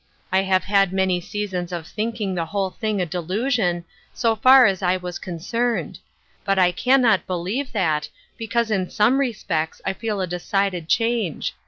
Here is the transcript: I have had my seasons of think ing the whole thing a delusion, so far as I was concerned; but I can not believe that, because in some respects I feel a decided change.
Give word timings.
I 0.31 0.41
have 0.41 0.63
had 0.63 0.91
my 0.91 1.19
seasons 1.19 1.71
of 1.71 1.85
think 1.85 2.19
ing 2.19 2.33
the 2.33 2.47
whole 2.47 2.71
thing 2.71 2.99
a 2.99 3.05
delusion, 3.05 3.85
so 4.15 4.35
far 4.35 4.65
as 4.65 4.81
I 4.81 4.97
was 4.97 5.19
concerned; 5.19 5.99
but 6.43 6.57
I 6.57 6.71
can 6.71 7.03
not 7.03 7.27
believe 7.27 7.71
that, 7.73 8.09
because 8.35 8.71
in 8.71 8.89
some 8.89 9.19
respects 9.19 9.79
I 9.85 9.93
feel 9.93 10.19
a 10.19 10.25
decided 10.25 10.89
change. 10.89 11.53